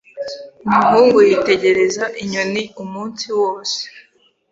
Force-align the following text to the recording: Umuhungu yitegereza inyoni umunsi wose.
Umuhungu 0.65 1.17
yitegereza 1.29 2.03
inyoni 2.21 2.63
umunsi 2.83 3.25
wose. 3.39 3.79